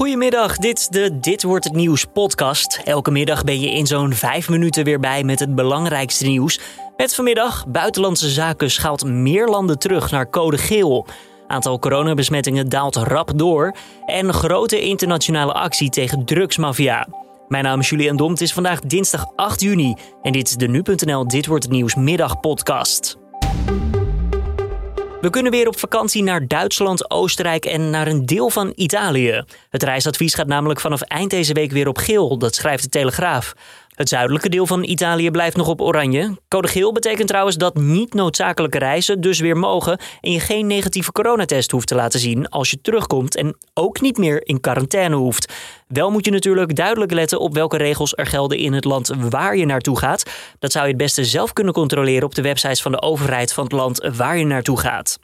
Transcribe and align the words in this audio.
Goedemiddag, 0.00 0.56
dit 0.56 0.78
is 0.78 0.88
de 0.88 1.18
Dit 1.18 1.42
wordt 1.42 1.64
het 1.64 1.74
nieuws 1.74 2.04
podcast. 2.04 2.80
Elke 2.84 3.10
middag 3.10 3.44
ben 3.44 3.60
je 3.60 3.70
in 3.70 3.86
zo'n 3.86 4.12
vijf 4.12 4.48
minuten 4.48 4.84
weer 4.84 5.00
bij 5.00 5.24
met 5.24 5.38
het 5.38 5.54
belangrijkste 5.54 6.26
nieuws. 6.26 6.60
Met 6.96 7.14
vanmiddag, 7.14 7.68
buitenlandse 7.68 8.30
zaken 8.30 8.70
schaalt 8.70 9.04
meer 9.04 9.48
landen 9.48 9.78
terug 9.78 10.10
naar 10.10 10.30
code 10.30 10.58
geel. 10.58 11.06
Aantal 11.46 11.78
coronabesmettingen 11.78 12.68
daalt 12.68 12.96
rap 12.96 13.38
door. 13.38 13.76
En 14.06 14.32
grote 14.32 14.80
internationale 14.80 15.52
actie 15.52 15.90
tegen 15.90 16.24
drugsmafia. 16.24 17.08
Mijn 17.48 17.64
naam 17.64 17.80
is 17.80 17.88
Julian 17.88 18.16
Dom, 18.16 18.30
het 18.30 18.40
is 18.40 18.52
vandaag 18.52 18.80
dinsdag 18.80 19.26
8 19.36 19.60
juni. 19.60 19.94
En 20.22 20.32
dit 20.32 20.48
is 20.48 20.56
de 20.56 20.68
Nu.nl 20.68 21.28
Dit 21.28 21.46
wordt 21.46 21.64
het 21.64 21.72
nieuws 21.72 21.94
middagpodcast. 21.94 23.19
We 25.20 25.30
kunnen 25.30 25.52
weer 25.52 25.66
op 25.66 25.78
vakantie 25.78 26.22
naar 26.22 26.46
Duitsland, 26.46 27.10
Oostenrijk 27.10 27.64
en 27.64 27.90
naar 27.90 28.06
een 28.06 28.26
deel 28.26 28.50
van 28.50 28.72
Italië. 28.74 29.44
Het 29.70 29.82
reisadvies 29.82 30.34
gaat 30.34 30.46
namelijk 30.46 30.80
vanaf 30.80 31.00
eind 31.00 31.30
deze 31.30 31.52
week 31.52 31.72
weer 31.72 31.88
op 31.88 31.98
geel, 31.98 32.38
dat 32.38 32.54
schrijft 32.54 32.82
de 32.82 32.88
Telegraaf. 32.88 33.54
Het 34.00 34.08
zuidelijke 34.08 34.48
deel 34.48 34.66
van 34.66 34.84
Italië 34.84 35.30
blijft 35.30 35.56
nog 35.56 35.68
op 35.68 35.80
oranje. 35.80 36.36
Code 36.48 36.68
geel 36.68 36.92
betekent 36.92 37.28
trouwens 37.28 37.56
dat 37.56 37.74
niet 37.74 38.14
noodzakelijke 38.14 38.78
reizen 38.78 39.20
dus 39.20 39.40
weer 39.40 39.56
mogen 39.56 40.00
en 40.20 40.32
je 40.32 40.40
geen 40.40 40.66
negatieve 40.66 41.12
coronatest 41.12 41.70
hoeft 41.70 41.86
te 41.86 41.94
laten 41.94 42.20
zien 42.20 42.48
als 42.48 42.70
je 42.70 42.80
terugkomt 42.80 43.36
en 43.36 43.56
ook 43.74 44.00
niet 44.00 44.18
meer 44.18 44.46
in 44.46 44.60
quarantaine 44.60 45.16
hoeft. 45.16 45.52
Wel 45.88 46.10
moet 46.10 46.24
je 46.24 46.30
natuurlijk 46.30 46.76
duidelijk 46.76 47.12
letten 47.12 47.40
op 47.40 47.54
welke 47.54 47.76
regels 47.76 48.12
er 48.16 48.26
gelden 48.26 48.58
in 48.58 48.72
het 48.72 48.84
land 48.84 49.10
waar 49.30 49.56
je 49.56 49.66
naartoe 49.66 49.98
gaat. 49.98 50.30
Dat 50.58 50.72
zou 50.72 50.84
je 50.84 50.90
het 50.90 51.00
beste 51.00 51.24
zelf 51.24 51.52
kunnen 51.52 51.72
controleren 51.72 52.24
op 52.24 52.34
de 52.34 52.42
websites 52.42 52.82
van 52.82 52.92
de 52.92 53.02
overheid 53.02 53.52
van 53.52 53.64
het 53.64 53.72
land 53.72 54.08
waar 54.16 54.38
je 54.38 54.44
naartoe 54.44 54.78
gaat. 54.78 55.18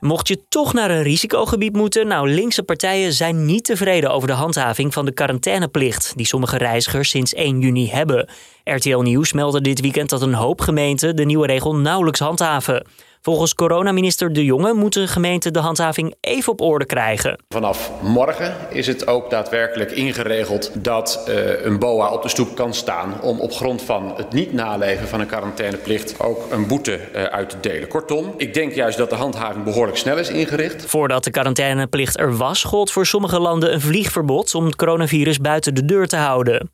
Mocht 0.00 0.28
je 0.28 0.44
toch 0.48 0.72
naar 0.72 0.90
een 0.90 1.02
risicogebied 1.02 1.72
moeten, 1.72 2.06
nou, 2.06 2.30
linkse 2.30 2.62
partijen 2.62 3.12
zijn 3.12 3.44
niet 3.44 3.64
tevreden 3.64 4.10
over 4.10 4.28
de 4.28 4.34
handhaving 4.34 4.92
van 4.92 5.04
de 5.04 5.12
quarantaineplicht 5.12 6.12
die 6.16 6.26
sommige 6.26 6.56
reizigers 6.56 7.10
sinds 7.10 7.34
1 7.34 7.60
juni 7.60 7.90
hebben. 7.90 8.28
RTL 8.64 8.98
Nieuws 8.98 9.32
meldde 9.32 9.60
dit 9.60 9.80
weekend 9.80 10.10
dat 10.10 10.22
een 10.22 10.34
hoop 10.34 10.60
gemeenten 10.60 11.16
de 11.16 11.24
nieuwe 11.24 11.46
regel 11.46 11.76
nauwelijks 11.76 12.20
handhaven. 12.20 12.86
Volgens 13.22 13.54
coronaminister 13.54 14.32
De 14.32 14.44
Jonge 14.44 14.72
moeten 14.72 15.08
gemeenten 15.08 15.52
de 15.52 15.58
handhaving 15.58 16.14
even 16.20 16.52
op 16.52 16.60
orde 16.60 16.86
krijgen. 16.86 17.42
Vanaf 17.48 17.90
morgen 18.02 18.56
is 18.70 18.86
het 18.86 19.06
ook 19.06 19.30
daadwerkelijk 19.30 19.90
ingeregeld 19.90 20.84
dat 20.84 21.24
uh, 21.28 21.64
een 21.64 21.78
BOA 21.78 22.10
op 22.12 22.22
de 22.22 22.28
stoep 22.28 22.54
kan 22.54 22.74
staan 22.74 23.22
om 23.22 23.40
op 23.40 23.52
grond 23.52 23.82
van 23.82 24.12
het 24.16 24.32
niet 24.32 24.52
naleven 24.52 25.08
van 25.08 25.20
een 25.20 25.26
quarantaineplicht 25.26 26.20
ook 26.20 26.46
een 26.50 26.66
boete 26.66 27.00
uh, 27.14 27.22
uit 27.22 27.50
te 27.50 27.60
delen. 27.60 27.88
Kortom, 27.88 28.34
ik 28.36 28.54
denk 28.54 28.72
juist 28.72 28.98
dat 28.98 29.10
de 29.10 29.16
handhaving 29.16 29.64
behoorlijk 29.64 29.98
snel 29.98 30.18
is 30.18 30.28
ingericht. 30.28 30.84
Voordat 30.86 31.24
de 31.24 31.30
quarantaineplicht 31.30 32.18
er 32.18 32.36
was, 32.36 32.64
gold 32.64 32.90
voor 32.90 33.06
sommige 33.06 33.40
landen 33.40 33.72
een 33.72 33.80
vliegverbod 33.80 34.54
om 34.54 34.64
het 34.64 34.76
coronavirus 34.76 35.38
buiten 35.38 35.74
de 35.74 35.84
deur 35.84 36.08
te 36.08 36.16
houden. 36.16 36.70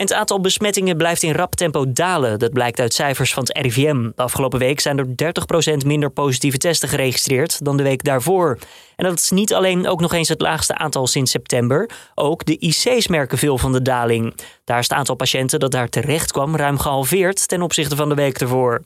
En 0.00 0.06
het 0.06 0.14
aantal 0.14 0.40
besmettingen 0.40 0.96
blijft 0.96 1.22
in 1.22 1.32
rap 1.32 1.54
tempo 1.54 1.92
dalen. 1.92 2.38
Dat 2.38 2.52
blijkt 2.52 2.80
uit 2.80 2.94
cijfers 2.94 3.32
van 3.32 3.42
het 3.42 3.58
RIVM. 3.58 4.02
De 4.02 4.22
afgelopen 4.22 4.58
week 4.58 4.80
zijn 4.80 4.98
er 4.98 5.06
30% 5.82 5.86
minder 5.86 6.10
positieve 6.10 6.58
testen 6.58 6.88
geregistreerd 6.88 7.64
dan 7.64 7.76
de 7.76 7.82
week 7.82 8.04
daarvoor. 8.04 8.58
En 8.96 9.04
dat 9.04 9.18
is 9.18 9.30
niet 9.30 9.54
alleen 9.54 9.88
ook 9.88 10.00
nog 10.00 10.12
eens 10.12 10.28
het 10.28 10.40
laagste 10.40 10.74
aantal 10.74 11.06
sinds 11.06 11.30
september. 11.30 11.90
Ook 12.14 12.44
de 12.44 12.58
IC's 12.58 13.08
merken 13.08 13.38
veel 13.38 13.58
van 13.58 13.72
de 13.72 13.82
daling. 13.82 14.34
Daar 14.64 14.78
is 14.78 14.88
het 14.88 14.98
aantal 14.98 15.14
patiënten 15.14 15.60
dat 15.60 15.72
daar 15.72 15.88
terecht 15.88 16.32
kwam 16.32 16.56
ruim 16.56 16.78
gehalveerd 16.78 17.48
ten 17.48 17.62
opzichte 17.62 17.96
van 17.96 18.08
de 18.08 18.14
week 18.14 18.38
ervoor. 18.38 18.82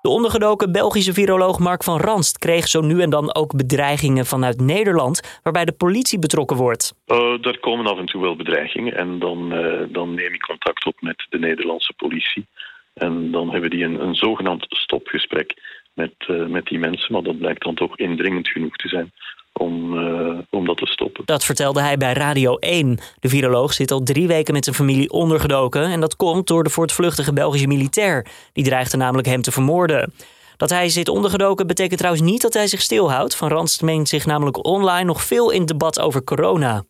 De 0.00 0.08
ondergedoken 0.08 0.72
Belgische 0.72 1.12
viroloog 1.12 1.58
Mark 1.58 1.84
van 1.84 2.00
Ranst 2.00 2.38
kreeg 2.38 2.68
zo 2.68 2.80
nu 2.80 3.00
en 3.00 3.10
dan 3.10 3.34
ook 3.34 3.56
bedreigingen 3.56 4.26
vanuit 4.26 4.60
Nederland, 4.60 5.40
waarbij 5.42 5.64
de 5.64 5.72
politie 5.72 6.18
betrokken 6.18 6.56
wordt. 6.56 6.94
Uh, 7.06 7.46
er 7.46 7.58
komen 7.60 7.86
af 7.86 7.98
en 7.98 8.06
toe 8.06 8.22
wel 8.22 8.36
bedreigingen 8.36 8.96
en 8.96 9.18
dan, 9.18 9.54
uh, 9.54 9.80
dan 9.88 10.14
neem 10.14 10.32
ik 10.32 10.40
contact 10.40 10.86
op 10.86 11.00
met 11.00 11.26
de 11.28 11.38
Nederlandse 11.38 11.92
politie. 11.96 12.46
En 12.94 13.30
dan 13.30 13.50
hebben 13.50 13.70
die 13.70 13.84
een, 13.84 14.02
een 14.02 14.14
zogenaamd 14.14 14.66
stopgesprek 14.68 15.54
met, 15.94 16.14
uh, 16.28 16.46
met 16.46 16.64
die 16.64 16.78
mensen, 16.78 17.12
maar 17.12 17.22
dat 17.22 17.38
blijkt 17.38 17.62
dan 17.62 17.74
toch 17.74 17.96
indringend 17.96 18.48
genoeg 18.48 18.76
te 18.76 18.88
zijn 18.88 19.12
om, 19.60 19.94
uh, 19.94 20.38
om 20.50 20.66
dat 20.66 20.76
te 20.76 20.86
stoppen. 20.86 21.22
Dat 21.24 21.44
vertelde 21.44 21.80
hij 21.80 21.96
bij 21.96 22.12
Radio 22.12 22.56
1. 22.56 22.98
De 23.18 23.28
viroloog 23.28 23.72
zit 23.72 23.90
al 23.90 24.02
drie 24.02 24.26
weken 24.26 24.54
met 24.54 24.64
zijn 24.64 24.76
familie 24.76 25.10
ondergedoken. 25.10 25.82
En 25.82 26.00
dat 26.00 26.16
komt 26.16 26.46
door 26.46 26.64
de 26.64 26.70
voortvluchtige 26.70 27.32
Belgische 27.32 27.66
militair. 27.66 28.26
Die 28.52 28.64
dreigde 28.64 28.96
namelijk 28.96 29.28
hem 29.28 29.42
te 29.42 29.52
vermoorden. 29.52 30.12
Dat 30.56 30.70
hij 30.70 30.88
zit 30.88 31.08
ondergedoken 31.08 31.66
betekent 31.66 31.98
trouwens 31.98 32.24
niet 32.24 32.42
dat 32.42 32.54
hij 32.54 32.66
zich 32.66 32.80
stilhoudt. 32.80 33.36
Van 33.36 33.48
Ranst 33.48 33.82
meent 33.82 34.08
zich 34.08 34.26
namelijk 34.26 34.64
online 34.66 35.04
nog 35.04 35.22
veel 35.22 35.50
in 35.50 35.66
debat 35.66 36.00
over 36.00 36.24
corona. 36.24 36.84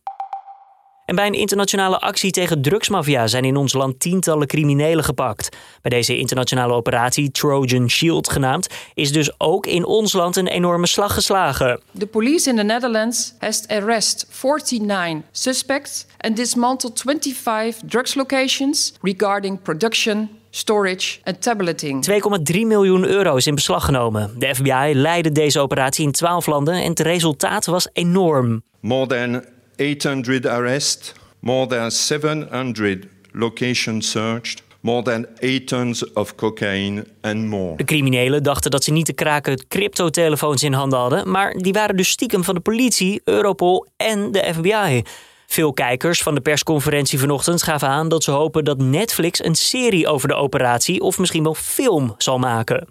En 1.11 1.17
bij 1.17 1.27
een 1.27 1.35
internationale 1.35 2.01
actie 2.01 2.31
tegen 2.31 2.63
drugsmafia 2.63 3.27
zijn 3.27 3.45
in 3.45 3.57
ons 3.57 3.73
land 3.73 4.01
tientallen 4.01 4.47
criminelen 4.47 5.05
gepakt. 5.05 5.57
Bij 5.83 5.91
deze 5.91 6.17
internationale 6.17 6.73
operatie, 6.73 7.31
Trojan 7.31 7.91
Shield 7.91 8.31
genaamd, 8.31 8.69
is 8.95 9.13
dus 9.13 9.41
ook 9.41 9.67
in 9.67 9.85
ons 9.85 10.13
land 10.13 10.37
een 10.37 10.47
enorme 10.47 10.87
slag 10.87 11.15
geslagen. 11.15 11.81
The 11.99 12.07
police 12.07 12.51
in 12.51 12.57
the 12.57 12.63
Netherlands 12.63 13.35
has 13.39 13.69
arrested 13.69 14.29
49 14.43 15.23
suspects 15.33 16.07
and 16.19 16.37
dismantled 16.37 17.01
25 17.01 17.89
drugs 17.89 18.15
locations 18.15 18.93
regarding 19.03 19.63
production, 19.63 20.31
storage 20.51 21.19
en 21.25 21.39
tableting. 21.39 22.07
2,3 22.53 22.61
miljoen 22.67 23.05
euro 23.05 23.37
is 23.37 23.47
in 23.47 23.55
beslag 23.55 23.85
genomen. 23.85 24.35
De 24.39 24.55
FBI 24.55 24.91
leidde 24.95 25.33
deze 25.33 25.61
operatie 25.61 26.05
in 26.05 26.13
12 26.13 26.47
landen 26.47 26.75
en 26.75 26.91
het 26.91 27.01
resultaat 27.01 27.67
was 27.67 27.89
enorm. 27.93 28.63
More 28.81 29.07
than 29.07 29.43
800 29.81 30.47
arrests, 30.47 31.13
more 31.39 31.67
than 31.67 31.91
700 31.91 33.09
locations 33.33 34.11
searched, 34.11 34.63
more 34.81 35.03
than 35.03 35.27
8 35.39 35.69
tons 35.69 36.13
of 36.13 36.35
cocaine 36.35 37.07
and 37.21 37.47
more. 37.47 37.77
De 37.77 37.85
criminelen 37.85 38.43
dachten 38.43 38.71
dat 38.71 38.85
ze 38.85 38.93
niet 38.93 39.07
te 39.07 39.13
kraken 39.13 39.67
cryptotelefoons 39.69 40.63
in 40.63 40.73
handen 40.73 40.99
hadden, 40.99 41.31
maar 41.31 41.53
die 41.53 41.73
waren 41.73 41.97
dus 41.97 42.09
stiekem 42.09 42.45
van 42.45 42.55
de 42.55 42.61
politie, 42.61 43.21
Europol 43.25 43.87
en 43.97 44.33
de 44.33 44.53
FBI. 44.55 45.03
Veel 45.47 45.73
kijkers 45.73 46.23
van 46.23 46.35
de 46.35 46.41
persconferentie 46.41 47.19
vanochtend 47.19 47.63
gaven 47.63 47.89
aan 47.89 48.09
dat 48.09 48.25
ze 48.25 48.31
hopen 48.31 48.65
dat 48.65 48.79
Netflix 48.79 49.45
een 49.45 49.55
serie 49.55 50.09
over 50.09 50.29
de 50.29 50.35
operatie 50.35 51.01
of 51.01 51.19
misschien 51.19 51.43
wel 51.43 51.55
film 51.55 52.15
zal 52.19 52.39
maken. 52.39 52.87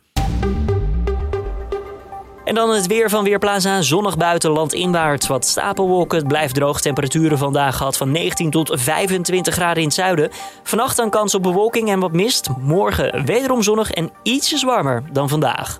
En 2.50 2.56
dan 2.56 2.70
het 2.70 2.88
weer 2.88 3.10
van 3.10 3.24
Weerplaza. 3.24 3.82
Zonnig 3.82 4.18
buiten, 4.18 4.52
landinwaarts. 4.52 5.28
Wat 5.28 5.46
stapelwolken. 5.46 6.18
Het 6.18 6.28
blijft 6.28 6.56
droog. 6.56 6.82
Temperaturen 6.82 7.38
vandaag 7.38 7.78
gehad 7.78 7.98
van 7.98 8.12
19 8.12 8.50
tot 8.50 8.72
25 8.74 9.54
graden 9.54 9.78
in 9.78 9.88
het 9.88 9.94
zuiden. 9.94 10.30
Vannacht 10.64 10.96
dan 10.96 11.10
kans 11.10 11.36
op 11.36 11.44
bewolking 11.44 11.90
en 11.90 12.00
wat 12.00 12.12
mist. 12.12 12.50
Morgen 12.60 13.26
wederom 13.26 13.64
zonnig 13.64 13.92
en 13.92 14.12
ietsjes 14.24 14.64
warmer 14.64 15.04
dan 15.12 15.30
vandaag. 15.30 15.80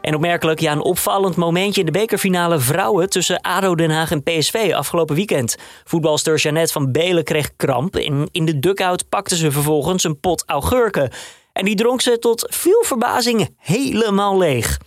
En 0.00 0.14
opmerkelijk, 0.14 0.60
ja, 0.60 0.72
een 0.72 0.82
opvallend 0.82 1.36
momentje 1.36 1.80
in 1.80 1.86
de 1.86 1.92
bekerfinale 1.92 2.58
vrouwen 2.58 3.10
tussen 3.10 3.40
ADO 3.40 3.74
Den 3.74 3.90
Haag 3.90 4.10
en 4.10 4.22
PSV 4.22 4.72
afgelopen 4.74 5.14
weekend. 5.14 5.56
Voetbalster 5.84 6.36
Jeannette 6.36 6.72
van 6.72 6.92
Belen 6.92 7.24
kreeg 7.24 7.50
kramp 7.56 7.96
en 7.96 8.28
in 8.32 8.44
de 8.44 8.58
dugout 8.58 9.08
pakte 9.08 9.36
ze 9.36 9.50
vervolgens 9.50 10.04
een 10.04 10.20
pot 10.20 10.42
augurken. 10.46 11.10
En 11.58 11.64
die 11.64 11.74
dronk 11.74 12.00
ze 12.00 12.18
tot 12.18 12.46
veel 12.48 12.84
verbazing 12.86 13.54
helemaal 13.58 14.38
leeg. 14.38 14.78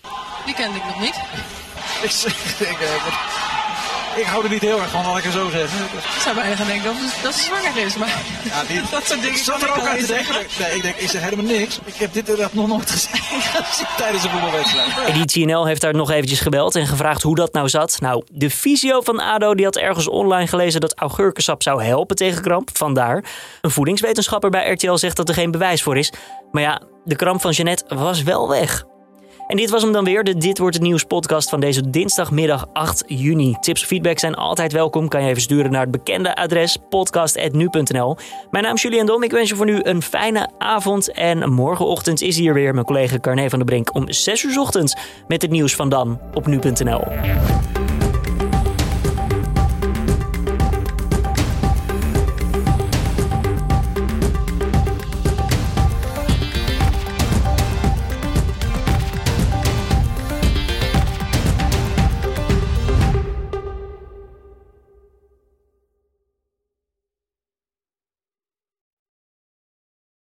Die 0.46 0.54
kende 0.54 0.78
ik 0.78 0.84
nog 0.84 1.00
niet. 1.00 1.16
Ik, 2.02 2.12
ik, 2.68 2.78
ik 4.16 4.26
hou 4.26 4.44
er 4.44 4.50
niet 4.50 4.62
heel 4.62 4.80
erg 4.80 4.90
van, 4.90 5.06
laat 5.06 5.18
ik 5.18 5.24
het 5.24 5.34
zo 5.34 5.50
zeggen. 5.50 5.86
Ik 5.94 6.22
zou 6.22 6.36
bijna 6.36 6.56
gaan 6.56 6.68
denken 6.68 6.84
dat, 6.84 6.96
dat 7.24 7.34
ze 7.34 7.44
zwanger 7.44 7.86
is, 7.86 7.96
maar 7.96 8.22
ja, 8.44 8.64
die, 8.64 8.82
dat 8.92 9.06
soort 9.06 9.22
dingen 9.22 9.38
zat 9.40 9.62
er 9.62 9.70
ook 9.70 9.86
aan 9.86 9.98
te 9.98 10.06
denken. 10.06 10.36
Nee, 10.60 10.76
ik 10.76 10.82
denk, 10.82 10.96
ik 10.96 11.10
zeg 11.10 11.22
helemaal 11.22 11.46
niks. 11.46 11.80
Ik 11.86 11.96
heb 11.96 12.14
dit 12.14 12.30
inderdaad 12.30 12.54
nog 12.54 12.68
nooit 12.68 12.90
gezien 12.90 13.22
tijdens 13.98 14.24
een 14.24 14.30
voetbalwedstrijd. 14.30 15.08
Editie 15.08 15.46
NL 15.46 15.66
heeft 15.66 15.82
daar 15.82 15.94
nog 15.94 16.12
eventjes 16.12 16.40
gebeld 16.40 16.76
en 16.76 16.88
gevraagd 16.88 17.22
hoe 17.22 17.36
dat 17.36 17.54
nou 17.54 17.70
zat. 17.70 17.98
Nou, 18.00 18.24
de 18.32 18.50
fysio 18.50 19.02
van 19.02 19.20
ADO 19.20 19.56
die 19.56 19.66
had 19.66 19.78
ergens 19.78 20.08
online 20.08 20.48
gelezen 20.48 20.82
dat 20.82 20.96
augurkensap 20.96 21.64
zou 21.64 21.84
helpen 21.84 22.16
tegen 22.16 22.42
kramp. 22.42 22.70
Vandaar. 22.74 23.24
Een 23.62 23.72
voedingswetenschapper 23.72 24.50
bij 24.50 24.72
RTL 24.72 24.96
zegt 24.96 25.16
dat 25.16 25.30
er 25.30 25.36
geen 25.36 25.52
bewijs 25.52 25.84
voor 25.84 25.98
is. 25.98 26.14
Maar 26.52 26.62
ja, 26.62 26.82
de 27.04 27.16
kramp 27.16 27.42
van 27.42 27.52
Jeannette 27.52 27.96
was 27.96 28.24
wel 28.24 28.50
weg. 28.50 28.86
En 29.52 29.58
dit 29.58 29.70
was 29.70 29.82
hem 29.82 29.92
dan 29.92 30.04
weer, 30.04 30.24
de 30.24 30.38
Dit 30.38 30.58
Wordt 30.58 30.76
Het 30.76 30.84
Nieuws 30.84 31.04
podcast 31.04 31.50
van 31.50 31.60
deze 31.60 31.90
dinsdagmiddag 31.90 32.66
8 32.74 33.04
juni. 33.08 33.58
Tips 33.60 33.82
of 33.82 33.88
feedback 33.88 34.20
zijn 34.20 34.36
altijd 34.36 34.72
welkom. 34.72 35.08
Kan 35.08 35.24
je 35.24 35.30
even 35.30 35.42
sturen 35.42 35.72
naar 35.72 35.82
het 35.82 35.92
bekende 35.92 36.36
adres 36.36 36.78
podcast.nu.nl. 36.90 38.18
Mijn 38.52 38.64
naam 38.64 38.76
is 38.76 38.82
Julian 38.82 39.06
Dom. 39.06 39.24
Ik 39.24 39.32
wens 39.32 39.50
je 39.50 39.56
voor 39.56 39.66
nu 39.66 39.80
een 39.84 40.02
fijne 40.02 40.50
avond. 40.58 41.12
En 41.12 41.54
morgenochtend 41.54 42.22
is 42.22 42.38
hier 42.38 42.54
weer 42.54 42.74
mijn 42.74 42.86
collega 42.86 43.20
Carne 43.20 43.50
van 43.50 43.60
der 43.60 43.68
Brink 43.68 43.96
om 43.96 44.12
6 44.12 44.44
uur 44.44 44.60
ochtends 44.60 44.96
met 45.28 45.42
het 45.42 45.52
nieuws 45.52 45.76
van 45.76 45.90
dan 45.90 46.20
op 46.34 46.48
nu.nl. 46.48 47.02